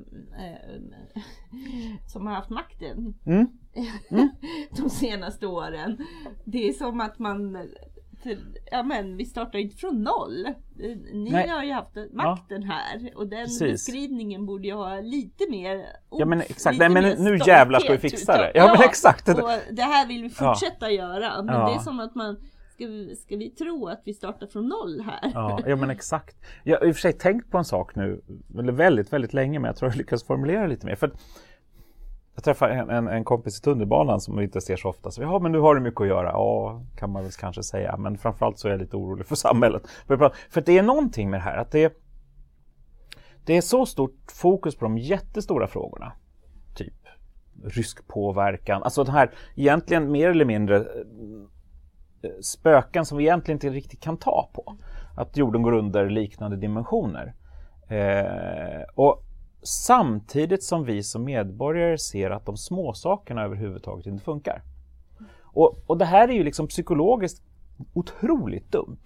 [0.46, 0.82] eh,
[2.08, 3.48] som har haft makten mm.
[4.10, 4.30] Mm.
[4.78, 5.98] de senaste åren.
[6.46, 7.58] Det är som att man
[8.72, 10.48] Ja men vi startar inte från noll.
[11.14, 11.50] Ni Nej.
[11.50, 12.68] har ju haft makten ja.
[12.68, 13.72] här och den Precis.
[13.72, 17.98] beskrivningen borde ju ha lite mer Ja men exakt, Nej, men nu, jävlar ska vi
[17.98, 18.52] fixa det.
[18.56, 19.28] Ja, ja, men exakt.
[19.30, 21.44] Och det här vill vi fortsätta göra.
[21.44, 22.38] Men det är som att man
[22.74, 25.32] Ska vi, ska vi tro att vi startar från noll här?
[25.34, 26.38] Ja, ja men exakt.
[26.64, 28.22] Jag har i och för sig tänkt på en sak nu,
[28.60, 30.96] eller väldigt, väldigt länge, men jag tror jag lyckas formulera lite mer.
[30.96, 31.12] För
[32.36, 35.12] jag träffade en, en, en, kompis i tunnelbanan som vi inte ser så ofta.
[35.12, 36.30] Så, ja, men nu har du mycket att göra.
[36.30, 37.98] Ja, kan man väl kanske säga.
[37.98, 39.84] Men framförallt så är jag lite orolig för samhället.
[40.50, 41.98] För det är någonting med det här att det,
[43.46, 46.14] det är så stort fokus på de jättestora frågorna.
[46.76, 46.94] Typ
[47.64, 48.84] rysk påverkan.
[48.84, 50.84] Alltså den här egentligen mer eller mindre eh,
[52.42, 54.78] spöken som vi egentligen inte riktigt kan ta på.
[55.18, 57.34] Att jorden går under liknande dimensioner.
[57.90, 59.24] Eh, och
[59.64, 64.62] samtidigt som vi som medborgare ser att de små sakerna överhuvudtaget inte funkar.
[65.42, 67.42] Och, och det här är ju liksom psykologiskt
[67.94, 69.04] otroligt dumt.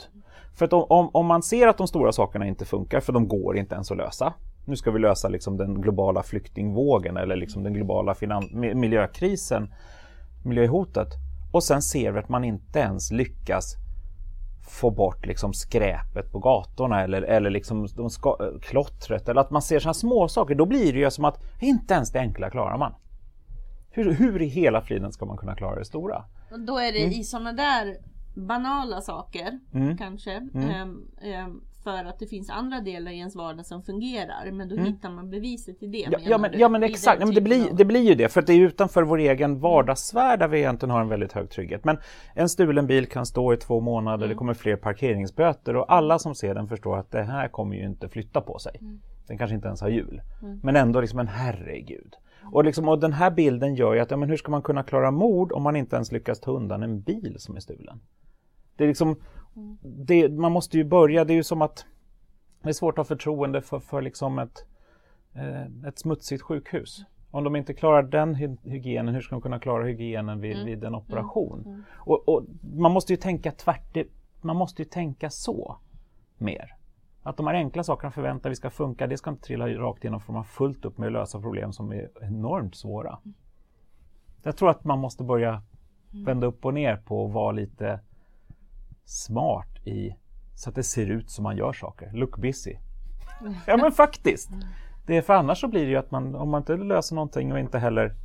[0.55, 3.57] För att om, om, man ser att de stora sakerna inte funkar, för de går
[3.57, 4.33] inte ens att lösa.
[4.65, 8.15] Nu ska vi lösa liksom den globala flyktingvågen eller liksom den globala
[8.51, 9.73] miljökrisen,
[10.45, 11.07] miljöhotet.
[11.51, 13.75] Och sen ser vi att man inte ens lyckas
[14.67, 19.62] få bort liksom skräpet på gatorna eller, eller liksom de ska, klottret eller att man
[19.62, 20.56] ser sådana små saker.
[20.56, 22.93] Då blir det ju som att inte ens det enkla klarar man.
[23.89, 26.23] Hur, hur i hela friden ska man kunna klara det stora?
[26.51, 27.12] Och då är det mm.
[27.12, 27.97] i sådana där
[28.36, 29.97] banala saker mm.
[29.97, 30.32] kanske.
[30.32, 30.82] Mm.
[30.82, 31.08] Um,
[31.45, 34.52] um, för att det finns andra delar i ens vardag som fungerar.
[34.52, 34.86] Men då mm.
[34.86, 36.08] hittar man beviset till det.
[36.12, 38.30] Ja, ja men, ja, men exakt, ja, men det, blir, det blir ju det.
[38.30, 41.86] För det är utanför vår egen vardagssfär där vi egentligen har en väldigt hög trygghet.
[41.86, 41.97] Men
[42.34, 44.30] en stulen bil kan stå i två månader, mm.
[44.30, 47.86] det kommer fler parkeringsböter och alla som ser den förstår att det här kommer ju
[47.86, 48.78] inte flytta på sig.
[48.82, 49.00] Mm.
[49.28, 50.21] Den kanske inte ens har hjul.
[50.41, 50.60] Mm.
[50.63, 52.15] Men ändå liksom en herregud.
[52.52, 54.84] Och, liksom, och den här bilden gör ju att, ja, men hur ska man kunna
[54.84, 58.00] klara mord om man inte ens lyckas ta undan en bil som är stulen?
[58.76, 59.15] Det är liksom,
[59.81, 61.85] det, man måste ju börja, det är ju som att
[62.63, 64.65] det är svårt att ha förtroende för, för liksom ett,
[65.33, 67.05] eh, ett smutsigt sjukhus.
[67.31, 70.65] Om de inte klarar den hygienen, hur ska de kunna klara hygienen vid, mm.
[70.65, 71.59] vid en operation?
[71.59, 71.71] Mm.
[71.71, 71.83] Mm.
[71.93, 72.43] Och, och,
[72.75, 73.97] man måste ju tänka tvärt,
[74.41, 75.77] man måste ju tänka så
[76.37, 76.73] mer.
[77.23, 80.21] Att de här enkla sakerna förväntar vi ska funka, det ska inte trilla rakt igenom
[80.21, 83.19] för man har fullt upp med att lösa problem som är enormt svåra.
[83.25, 83.33] Mm.
[84.43, 85.49] Jag tror att man måste börja
[86.13, 86.25] mm.
[86.25, 87.99] vända upp och ner på att vara lite
[89.07, 90.15] smart i
[90.55, 92.11] så att det ser ut som man gör saker.
[92.13, 92.75] Look busy.
[93.67, 94.49] Ja men faktiskt.
[95.07, 97.51] Det är för annars så blir det ju att man, om man inte löser någonting
[97.51, 98.15] och inte heller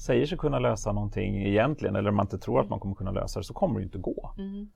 [0.00, 3.10] säger sig kunna lösa någonting egentligen eller om man inte tror att man kommer kunna
[3.10, 4.34] lösa det så kommer det inte gå.
[4.38, 4.70] Mm.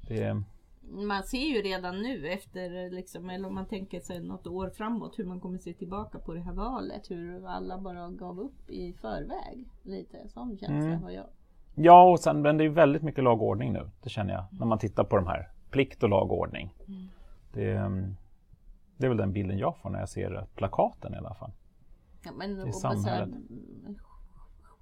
[0.00, 0.42] Det...
[0.80, 5.18] Man ser ju redan nu efter, liksom, eller om man tänker sig något år framåt,
[5.18, 7.10] hur man kommer se tillbaka på det här valet.
[7.10, 9.68] Hur alla bara gav upp i förväg.
[9.82, 11.02] Lite sån känsla mm.
[11.02, 11.26] har jag.
[11.82, 13.90] Ja, och sen, men det är väldigt mycket lagordning nu.
[14.02, 15.48] Det känner jag när man tittar på de här.
[15.70, 16.74] Plikt och lagordning.
[16.88, 17.08] Mm.
[17.52, 18.16] Det, mm,
[18.96, 21.50] det, är väl den bilden jag får när jag ser plakaten i alla fall.
[22.24, 23.28] Ja, men, I samhället.
[23.86, 23.94] Här,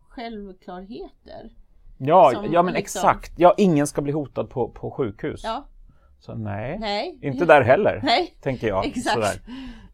[0.09, 1.51] självklarheter.
[1.99, 2.99] Ja, ja men liksom...
[3.01, 3.39] exakt.
[3.39, 5.41] Ja, ingen ska bli hotad på, på sjukhus.
[5.45, 5.65] Ja.
[6.19, 7.19] Så nej, nej.
[7.23, 8.01] inte där heller.
[8.03, 8.37] Nej.
[8.41, 8.87] Tänker jag.
[8.87, 9.15] Exakt.
[9.15, 9.41] Sådär.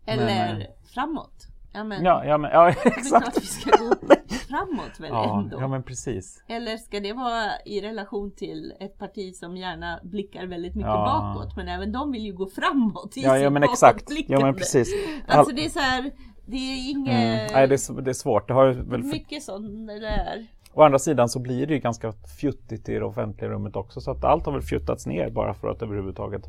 [0.07, 1.47] Eller men, eh, framåt.
[1.73, 2.85] Ja, men, ja, ja, men, ja exakt.
[2.87, 3.95] Det är klart vi ska gå
[4.55, 5.61] framåt väl ja, ändå?
[5.61, 6.45] Ja, men precis.
[6.49, 11.35] Eller ska det vara i relation till ett parti som gärna blickar väldigt mycket ja.
[11.35, 14.11] bakåt, men även de vill ju gå framåt i ja, ja, men exakt.
[14.29, 14.95] Ja, men precis.
[15.29, 16.11] Alltså det är så här,
[16.47, 17.15] det är inget...
[17.15, 17.53] Mm.
[17.53, 18.49] Nej, det är, det är svårt.
[18.49, 19.03] Det har väl.
[19.03, 20.47] Mycket sånt där.
[20.73, 24.11] Å andra sidan så blir det ju ganska fjuttigt i det offentliga rummet också, så
[24.11, 26.43] att allt har väl fjuttats ner bara för att överhuvudtaget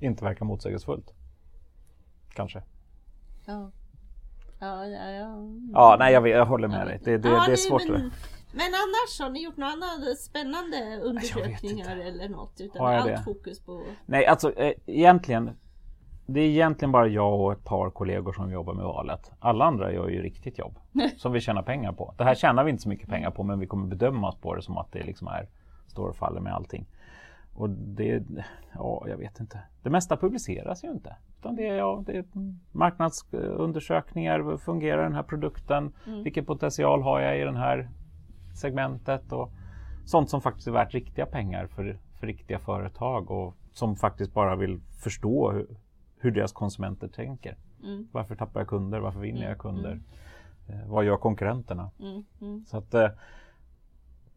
[0.00, 1.14] inte verka motsägelsefullt.
[2.34, 2.62] Kanske.
[3.46, 3.70] Ja.
[4.58, 5.36] Ja, ja, ja.
[5.72, 7.00] ja nej, jag, jag håller med dig.
[7.04, 7.88] Det, det, ja, det är svårt.
[7.88, 8.10] Men,
[8.52, 12.60] Men annars har ni gjort några andra spännande undersökningar eller något?
[12.60, 13.22] Utan allt det?
[13.24, 13.82] fokus på...
[14.06, 15.50] Nej, alltså eh, egentligen.
[16.26, 19.30] Det är egentligen bara jag och ett par kollegor som jobbar med valet.
[19.40, 20.78] Alla andra gör ju riktigt jobb
[21.16, 22.14] som vi tjänar pengar på.
[22.18, 24.62] Det här tjänar vi inte så mycket pengar på, men vi kommer bedömas på det
[24.62, 25.48] som att det liksom är
[25.86, 26.86] står och faller med allting.
[27.54, 28.24] Och det,
[28.74, 29.60] ja, jag vet inte.
[29.82, 31.16] Det mesta publiceras ju inte.
[31.38, 32.24] Utan det är, ja, det är
[32.72, 34.56] marknadsundersökningar.
[34.56, 35.92] Fungerar den här produkten?
[36.24, 37.88] Vilken potential har jag i det här
[38.54, 39.32] segmentet?
[39.32, 39.50] Och
[40.04, 44.56] sånt som faktiskt är värt riktiga pengar för, för riktiga företag och som faktiskt bara
[44.56, 45.66] vill förstå hur,
[46.18, 47.56] hur deras konsumenter tänker.
[47.82, 48.08] Mm.
[48.12, 49.00] Varför tappar jag kunder?
[49.00, 50.00] Varför vinner jag kunder?
[50.68, 51.90] Eh, vad gör konkurrenterna?
[52.00, 52.64] Mm, mm.
[52.66, 53.08] Så att, eh,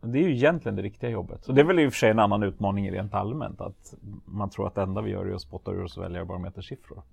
[0.02, 1.48] det är ju egentligen det riktiga jobbet.
[1.48, 3.62] Och det är väl i och för sig en annan utmaning rent allmänt.
[3.62, 3.94] Att
[4.26, 7.04] man tror att det enda vi gör är att spotta ur oss väljarbarometersiffror.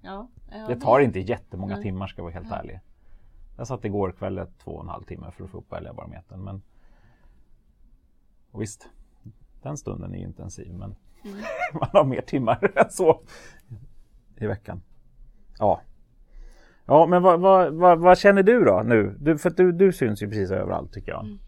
[0.00, 1.82] Ja, ja, Det tar inte jättemånga Nej.
[1.82, 2.80] timmar ska jag vara helt ärlig.
[3.56, 6.44] Jag satt igår kväll två och en halv timme för att få upp väljarbarometern.
[6.44, 6.62] Men...
[8.50, 8.88] Och visst,
[9.62, 11.36] den stunden är ju intensiv men Mm.
[11.72, 13.20] man har mer timmar än så
[14.36, 14.82] i veckan.
[15.58, 15.80] Ja.
[16.86, 19.16] Ja, men vad, vad, vad, vad känner du då nu?
[19.20, 21.24] Du, för du, du syns ju precis överallt tycker jag.
[21.24, 21.38] Mm.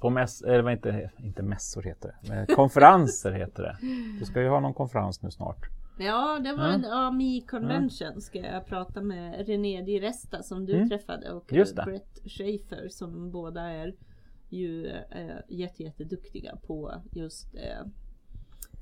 [0.00, 3.76] På mäss, eller vad inte, inte mässor heter det, konferenser heter det.
[4.18, 5.66] Du ska ju ha någon konferens nu snart.
[5.98, 6.72] Ja, det var Ja.
[6.72, 10.88] en AMI convention ska jag prata med René Di Resta som du Mm.
[10.88, 11.44] träffade och.
[11.84, 13.94] Brett Schaefer som båda är
[14.48, 14.86] ju
[15.48, 17.86] jätte, jätteduktiga på just eh,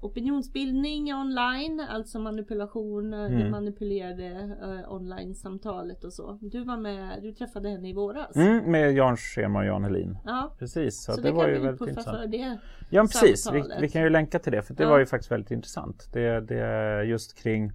[0.03, 3.51] opinionsbildning online, alltså manipulation, eh, Mm.
[3.51, 6.39] manipulerade eh, online-samtalet och så.
[6.41, 8.37] Du var med, du träffade henne i våras.
[8.37, 10.19] Mm, med Jan Scherman och Jan Helin.
[10.25, 12.31] Ja, Precis, så, så, det, det, var ju vi väldigt intressant.
[12.31, 12.59] det.
[12.91, 13.53] Ja, precis.
[13.53, 14.89] Vi, vi kan ju länka till det, för det Ja.
[14.91, 16.09] var ju faktiskt väldigt intressant.
[16.13, 17.73] Det, det är just kring,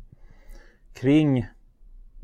[0.94, 1.46] kring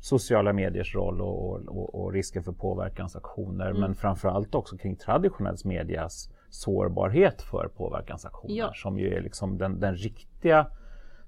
[0.01, 3.81] sociala mediers roll och, och, och, och risken för påverkansaktioner, Mm.
[3.81, 8.71] men framförallt också kring traditionell medias sårbarhet för påverkansaktioner, Ja.
[8.75, 10.67] som ju är liksom den, den riktiga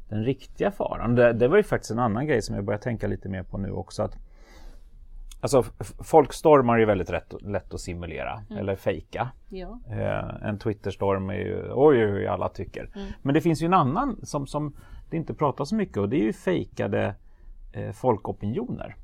[0.09, 1.15] den riktiga faran.
[1.15, 3.57] Det, det var ju faktiskt en annan grej som jag börjar tänka lite mer på
[3.57, 4.03] nu också.
[4.03, 4.17] Att,
[5.41, 5.63] alltså,
[6.03, 8.57] folkstormar är ju väldigt lätt, lätt att simulera Mm.
[8.61, 9.31] eller fejka.
[9.49, 9.79] Ja.
[9.89, 12.89] Eh, en Twitterstorm är ju oj, oj, oj alla tycker.
[12.95, 13.07] Mm.
[13.21, 14.75] Men det finns ju en annan som, som
[15.09, 17.15] det inte pratas så mycket och det är ju fejkade
[17.73, 18.95] eh, folkopinioner.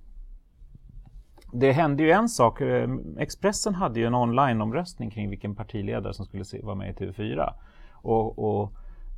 [1.53, 2.61] Det hände ju en sak.
[2.61, 7.53] eh, Expressen hade ju en online-omröstning kring vilken partiledare som skulle vara med i TV4.
[7.93, 8.71] Och, och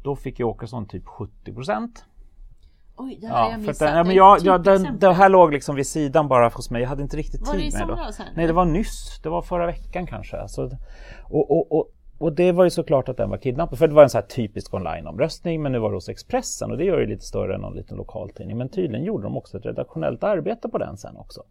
[0.03, 2.05] då fick ju Åkesson typ 70 procent.
[2.97, 3.79] Oj, det här Ja, jag missat.
[3.79, 5.09] den, ja, men Det jag, ett jag, den, typexempel.
[5.09, 6.81] det här låg liksom vid sidan bara hos mig.
[6.81, 7.91] Jag hade inte riktigt Var det i tid med det.
[7.91, 7.97] då.
[7.97, 8.19] somras?
[8.19, 8.27] Här?
[8.35, 9.19] Nej, det var nyss.
[9.23, 10.37] Det var förra veckan kanske.
[10.37, 10.69] Alltså,
[11.23, 13.77] och, och, och, och det var ju såklart att den var kidnappad.
[13.79, 16.77] För det var en så här typisk online-omröstning, men nu var det hos Expressen och
[16.77, 18.57] det gör ju lite större än någon liten lokaltidning.
[18.57, 21.41] Men tydligen gjorde de också ett redaktionellt arbete på den sen också.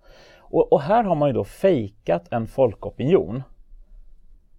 [0.50, 3.42] Och, och här har man ju då fejkat en folkopinion.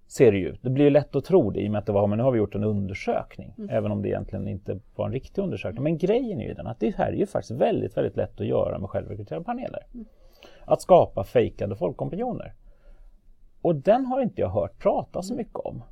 [0.08, 0.56] Ser det ju.
[0.62, 2.24] Det blir ju lätt att tro det i och med att det var, men nu
[2.24, 3.54] har vi gjort en undersökning.
[3.70, 5.84] Även om det egentligen inte var en riktig undersökning.
[5.84, 8.48] Men grejen är ju den att det här är ju faktiskt väldigt, väldigt lätt att
[8.48, 9.86] göra med självrekryterade paneler.
[10.66, 12.54] Att skapa fejkade folkopinioner.
[13.62, 15.84] Och den har inte jag hört prata så mycket om.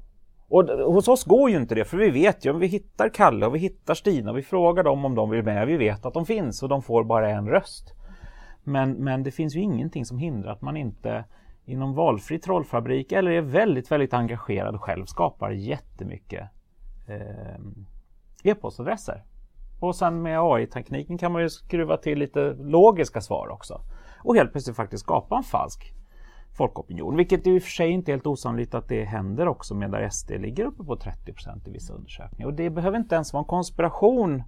[0.49, 3.55] Och hos oss går ju inte det, för vi vet ju, vi hittar Kalle och
[3.55, 5.67] vi hittar Stina och vi frågar dem om de vill med.
[5.67, 7.93] Vi vet att de finns och de får bara en röst.
[8.69, 11.25] Men, men det finns ju ingenting som hindrar att man inte
[11.65, 16.49] inom valfri trollfabrik eller är väldigt, väldigt engagerad och själv skapar jättemycket
[17.07, 17.59] eh,
[18.43, 19.23] e-postadresser.
[19.79, 23.81] Och sen med AI-tekniken kan man ju skruva till lite logiska svar också.
[24.23, 25.93] Och helt plötsligt faktiskt skapa en falsk
[26.57, 27.15] folkopinion.
[27.15, 30.09] Vilket i och för sig inte är helt osannolikt att det händer också med där
[30.09, 32.47] SD ligger uppe på 30% i vissa undersökningar.
[32.47, 34.43] Och det behöver inte ens vara en konspiration.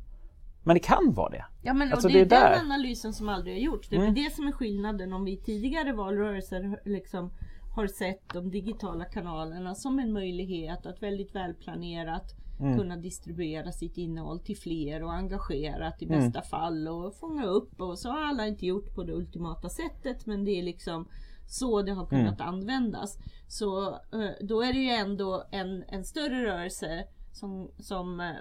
[0.63, 1.45] Men det kan vara det.
[1.61, 2.73] Ja men Alltså, och det är det är den där.
[2.73, 3.89] analysen som aldrig har gjorts.
[3.89, 4.13] Det är Mm.
[4.13, 7.31] det som är skillnaden om vi tidigare valrörelser liksom
[7.75, 12.77] har sett de digitala kanalerna som en möjlighet att väldigt välplanerat Mm.
[12.77, 16.19] kunna distribuera sitt innehåll till fler och engagerat i Mm.
[16.19, 20.25] bästa fall och fånga upp och så har alla inte gjort på det ultimata sättet
[20.25, 21.07] men det är liksom
[21.47, 22.53] så det har kunnat Mm.
[22.53, 23.17] användas.
[23.47, 28.35] Så eh, då är det ju ändå en, en större rörelse som, som eh,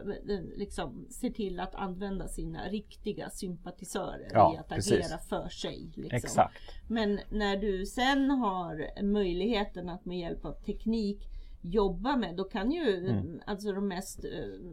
[0.57, 4.92] liksom ser till att använda sina riktiga sympatisörer Ja, i att precis.
[4.92, 5.90] agera för sig.
[5.96, 6.44] Liksom.
[6.88, 11.18] Men när du sen har möjligheten att med hjälp av teknik
[11.62, 13.40] jobba med, då kan ju Mm.
[13.46, 14.72] alltså de mest uh,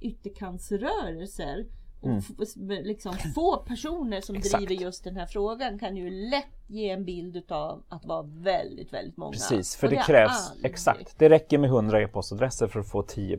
[0.00, 1.66] ytterkantsrörelser
[2.04, 2.84] Mm.
[2.84, 4.66] liksom få personer som Exakt.
[4.66, 8.92] driver just den här frågan kan ju lätt ge en bild utav att vara väldigt,
[8.92, 9.32] väldigt många.
[9.32, 11.18] Precis, för det har krävs aldrig- exakt.
[11.18, 13.38] Det räcker med 100 e-postadresser för att få 10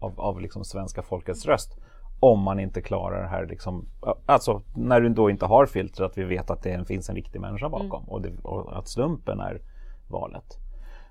[0.00, 1.78] av, av liksom svenska folkets röst.
[2.20, 3.88] Om man inte klarar det här, liksom,
[4.26, 7.40] alltså när du då inte har filtret att vi vet att det finns en riktig
[7.40, 9.60] människa bakom och, det, och att slumpen är
[10.08, 10.56] valet.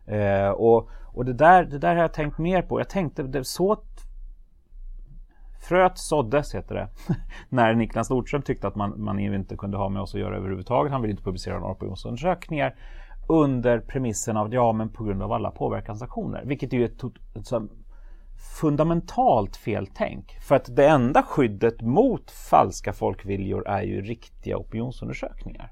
[0.06, 2.80] Eh, och och det, där, det där har jag tänkt mer på.
[2.80, 3.76] Jag tänkte, det så
[5.60, 6.88] Fröet såddes, heter det,
[7.50, 10.92] när Niklas Nordström tyckte att man, man inte kunde ha med oss att göra överhuvudtaget.
[10.92, 12.76] Han ville inte publicera några opinionsundersökningar
[13.28, 17.52] under premissen av ja, men på grund av alla påverkansaktioner, vilket är ju ett, ett,
[17.52, 17.72] ett
[18.60, 20.38] fundamentalt feltänk.
[20.42, 25.72] För att det enda skyddet mot falska folkviljor är ju riktiga opinionsundersökningar.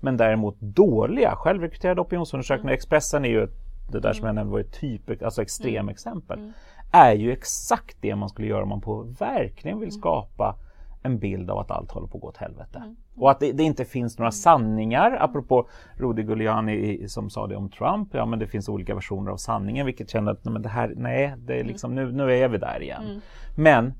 [0.00, 2.74] Men däremot dåliga självrekryterade opinionsundersökningar, mm.
[2.74, 3.48] Expressen är ju
[3.92, 6.52] det där som jag nämnde var ett typ, alltså extremexempel, mm.
[6.92, 10.00] Är ju exakt det man skulle göra om man på verkligen vill mm.
[10.00, 10.56] skapa
[11.02, 12.78] en bild av att allt håller på att gå åt helvete.
[12.78, 12.96] Mm.
[13.16, 17.70] Och att det, det, inte finns några sanningar, apropå Rudy Giuliani som sa det om
[17.70, 20.68] Trump, ja men det finns olika versioner av sanningen vilket känner att nej, men det
[20.68, 23.02] här, nej, det är liksom, nu, nu är vi där igen.
[23.04, 23.20] Mm.
[23.56, 23.94] Men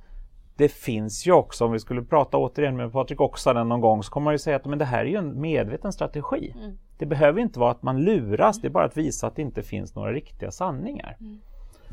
[0.56, 4.10] det finns ju också, om vi skulle prata återigen med Patrik Oksanen någon gång, så
[4.10, 6.54] kommer man ju säga att men det här är ju en medveten strategi.
[6.58, 6.78] Mm.
[6.98, 9.62] Det behöver inte vara att man luras, det är bara att visa att det inte
[9.62, 11.16] finns några riktiga sanningar.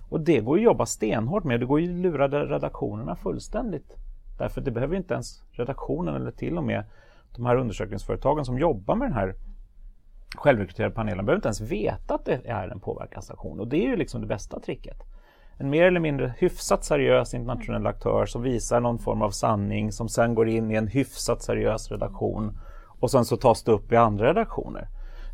[0.09, 3.95] Och det går ju att jobba stenhårt med, det går ju att lura redaktionerna fullständigt.
[4.37, 6.83] Därför det behöver inte ens redaktionen eller till och med
[7.35, 9.35] de här undersökningsföretagen som jobbar med den här
[10.37, 13.95] självrekryterade panelen behöver inte ens veta att det är en påverkansaktion och det är ju
[13.95, 14.97] liksom det bästa tricket.
[15.57, 20.09] En mer eller mindre hyfsat seriös internationell aktör som visar någon form av sanning som
[20.09, 22.57] sen går in i en hyfsat seriös redaktion
[22.99, 24.87] och sen så tas det upp i andra redaktioner.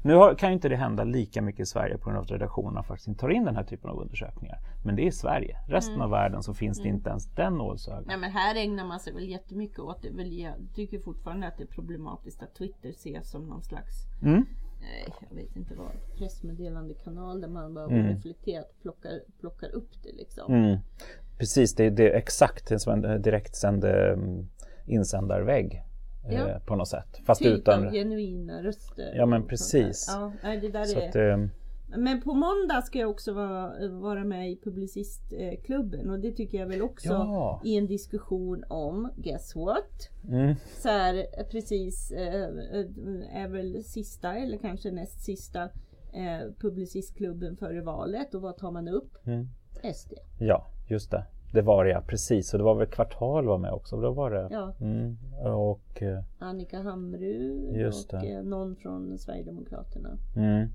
[0.05, 2.83] Nu kan ju inte det hända lika mycket i Sverige på grund av att redaktionerna
[2.83, 4.59] faktiskt inte tar in den här typen av undersökningar.
[4.83, 5.57] Men det är Sverige.
[5.67, 6.05] Resten mm.
[6.05, 6.95] av världen så finns det mm.
[6.95, 8.03] inte ens den nålsögan.
[8.07, 10.23] Nej men här ägnar man sig väl jättemycket åt det.
[10.23, 14.45] Jag tycker fortfarande att det är problematiskt att Twitter ses som någon slags mm.
[14.81, 18.07] eh, jag vet inte vad, pressmeddelandekanal där man bara mm.
[18.07, 20.53] reflekterat plockar, plockar upp det liksom.
[20.53, 20.79] Mm.
[21.37, 24.47] Precis, det, det är exakt som en direktsänd mm,
[24.85, 25.83] insändarvägg
[26.29, 26.49] ja.
[26.49, 27.21] eh, på något sätt.
[27.25, 27.91] Fast typ utan...
[27.91, 29.13] genuina röster.
[29.15, 30.05] Ja men precis.
[30.09, 31.09] Ja, det där Så är...
[31.09, 31.47] Att, eh...
[31.97, 36.67] Men på måndag ska jag också vara, vara med i Publicistklubben och det tycker jag
[36.67, 37.61] väl också ja.
[37.65, 40.09] i en diskussion om Guess what?
[40.29, 40.55] Mm.
[40.81, 45.63] Så här, precis eh, eh, är väl sista eller kanske näst sista
[46.13, 49.27] eh, Publicistklubben före valet och vad tar man upp?
[49.27, 49.47] Mm.
[49.93, 50.13] SD.
[50.39, 51.25] Ja, just det.
[51.55, 52.53] Det var det ja, precis.
[52.53, 54.01] Och det var väl Kvartal var med också.
[54.01, 54.47] Då var det.
[54.51, 54.73] Ja.
[54.81, 55.17] Mm.
[55.45, 58.25] Och, eh, Annika Hamru just och.
[58.25, 60.17] Eh, någon från Sverigedemokraterna.
[60.35, 60.69] Mm.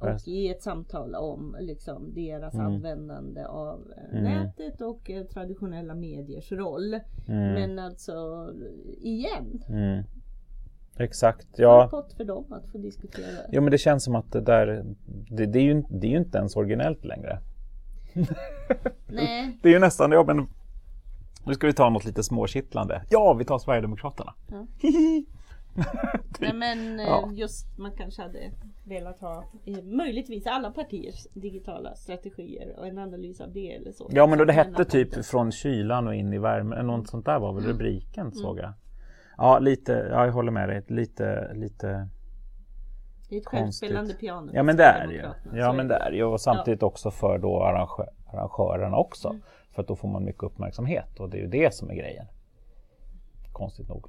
[0.00, 2.66] Och i ett samtal om liksom, deras mm.
[2.66, 4.24] användande av eh, mm.
[4.24, 6.94] nätet och traditionella mediers roll.
[7.28, 7.52] Mm.
[7.54, 8.48] Men alltså
[9.00, 9.62] igen.
[9.68, 10.04] Mm.
[10.96, 11.48] Exakt.
[11.56, 11.88] Ja.
[11.90, 13.38] pott för dem att få diskutera.
[13.52, 14.84] Jo men det känns som att det där
[15.30, 17.38] det, det, är, ju, det är ju inte ens originellt längre.
[19.06, 19.58] Nej.
[19.62, 20.48] Det är ju nästan, ja men
[21.46, 23.02] nu ska vi ta något lite småkittlande.
[23.08, 24.34] Ja, vi tar Sverigedemokraterna.
[24.50, 24.66] Ja.
[26.40, 27.30] Nej men eh, ja.
[27.32, 28.50] just man kanske hade
[28.84, 29.44] velat ha
[29.82, 34.10] möjligtvis alla partiers digitala strategier och en analys av det eller så.
[34.12, 37.38] Ja men då det hette typ från kylan och in i värmen, något sånt där
[37.38, 37.74] var väl mm.
[37.74, 38.34] rubriken mm.
[38.34, 38.72] såg jag.
[39.36, 42.08] Ja lite, ja, jag håller med dig, lite, lite
[43.32, 44.50] det är ett självspelande piano.
[44.54, 45.22] Ja men det är ju.
[45.58, 46.86] Ja men det är ju och samtidigt ja.
[46.86, 49.28] också för då arrangö arrangörerna också.
[49.28, 49.42] Mm.
[49.70, 52.26] För att då får man mycket uppmärksamhet och det är ju det som är grejen.
[53.52, 54.06] Konstigt nog.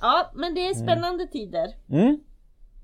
[0.00, 0.86] ja men det är mm.
[0.86, 1.32] spännande mm.
[1.32, 1.74] tider.
[1.90, 2.20] Mm.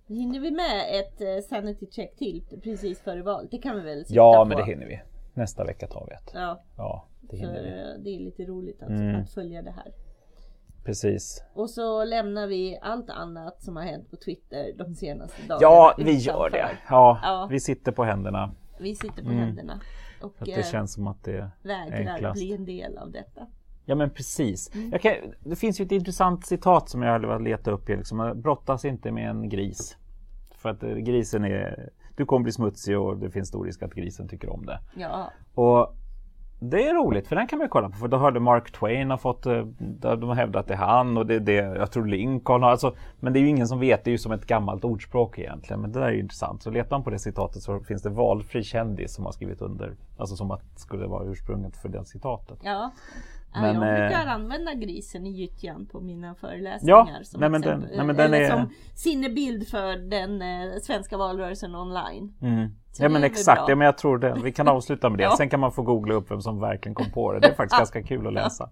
[0.06, 3.50] Hinner vi med ett uh, sanity check till precis före valet?
[3.50, 5.00] Det kan vi väl Ja men det hinner vi.
[5.34, 6.30] Nästa vecka tar vi ett.
[6.34, 7.68] Ja, ja det hinner vi.
[7.68, 9.20] Eh, det är lite roligt att, mm.
[9.20, 9.92] att följa det här.
[10.84, 11.44] Precis.
[11.54, 15.60] Och så lämnar vi allt annat som har hänt på Twitter de senaste dagarna.
[15.60, 16.70] Ja, vi gör det.
[16.88, 18.54] Ja, ja, vi sitter på händerna.
[18.80, 19.38] Vi sitter på mm.
[19.38, 19.80] händerna.
[20.22, 22.40] Och att det eh, känns som att det är vägrar enklast.
[22.40, 23.46] bli en del av detta.
[23.84, 24.74] Ja men precis.
[24.74, 24.98] Mm.
[24.98, 25.12] Kan,
[25.44, 27.88] det finns ju ett intressant citat som jag har letat upp.
[27.88, 28.32] Liksom.
[28.42, 29.96] Brottas inte med en gris.
[30.50, 31.90] För att eh, grisen är...
[32.16, 34.80] Du kommer bli smutsig och det finns stor risk att grisen tycker om det.
[34.96, 35.32] Ja.
[35.54, 35.96] Och
[36.64, 39.10] det är roligt för den kan man ju kolla på för då hörde Mark Twain
[39.10, 41.90] har fått, eh, de har hävdat att det är han och det är det, jag
[41.90, 44.32] tror Lincoln har, alltså, men det är ju ingen som vet, det är ju som
[44.32, 45.80] ett gammalt ordspråk egentligen.
[45.80, 46.62] Men det där är ju intressant.
[46.62, 49.96] Så letar man på det citatet så finns det valfri kändis som har skrivit under,
[50.18, 52.58] alltså som att skulle vara ursprunget för det citatet.
[52.62, 52.90] Ja.
[53.54, 57.06] Men, jag brukar eh, använda grisen i gyttjan på mina föreläsningar.
[57.18, 58.50] Ja, som, nej, men den, nej, men den är...
[58.50, 62.34] som sinnebild för den eh, svenska valrörelsen online.
[62.42, 62.70] Mm.
[62.98, 64.36] Ja men exakt, ja, men jag tror det.
[64.42, 65.22] Vi kan avsluta med det.
[65.30, 65.36] ja.
[65.36, 67.40] Sen kan man få googla upp vem som verkligen kom på det.
[67.40, 68.70] Det är faktiskt ganska kul att läsa.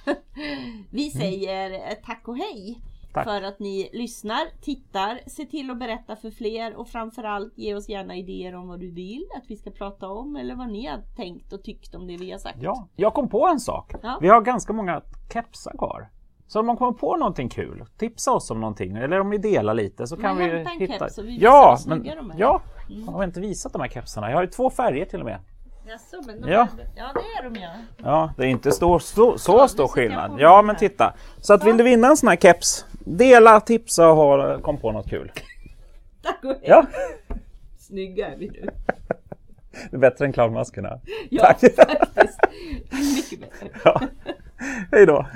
[0.90, 1.96] Vi säger mm.
[2.04, 2.80] tack och hej.
[3.14, 3.24] Tack.
[3.24, 7.88] För att ni lyssnar, tittar, se till att berätta för fler och framförallt ge oss
[7.88, 10.98] gärna idéer om vad du vill att vi ska prata om eller vad ni har
[11.16, 12.58] tänkt och tyckt om det vi har sagt.
[12.60, 13.92] Ja, jag kom på en sak.
[14.02, 14.18] Ja.
[14.20, 15.02] Vi har ganska många
[15.32, 16.08] kepsar kvar.
[16.46, 19.74] Så om man kommer på någonting kul, tipsa oss om någonting eller om vi delar
[19.74, 20.98] lite så kan vi hämta en hitta.
[20.98, 22.34] keps och vi visar ja, men, de är.
[22.38, 23.04] ja, Mm.
[23.04, 24.30] jag har inte visat de här kepsarna.
[24.30, 25.40] Jag har ju två färger till och med.
[25.86, 26.60] Jaså, men de Ja.
[26.60, 27.70] är, ja, det är de ja.
[27.96, 30.36] Ja, det är inte stor, så, så nu stor skillnad.
[30.38, 31.14] Ja, men titta.
[31.40, 34.92] Så att vill du vinna en sån här keps, dela, tipsa och ha, kom på
[34.92, 35.32] något kul.
[36.22, 36.58] Tack och hej.
[36.62, 36.86] Ja,
[37.78, 38.68] Snygga är vi nu.
[39.90, 41.00] det är bättre än clownmaskerna.
[41.30, 41.60] Ja, Tack.
[41.74, 42.40] faktiskt.
[43.16, 43.68] Mycket bättre.
[43.84, 44.00] Ja.
[44.92, 45.26] Hej då.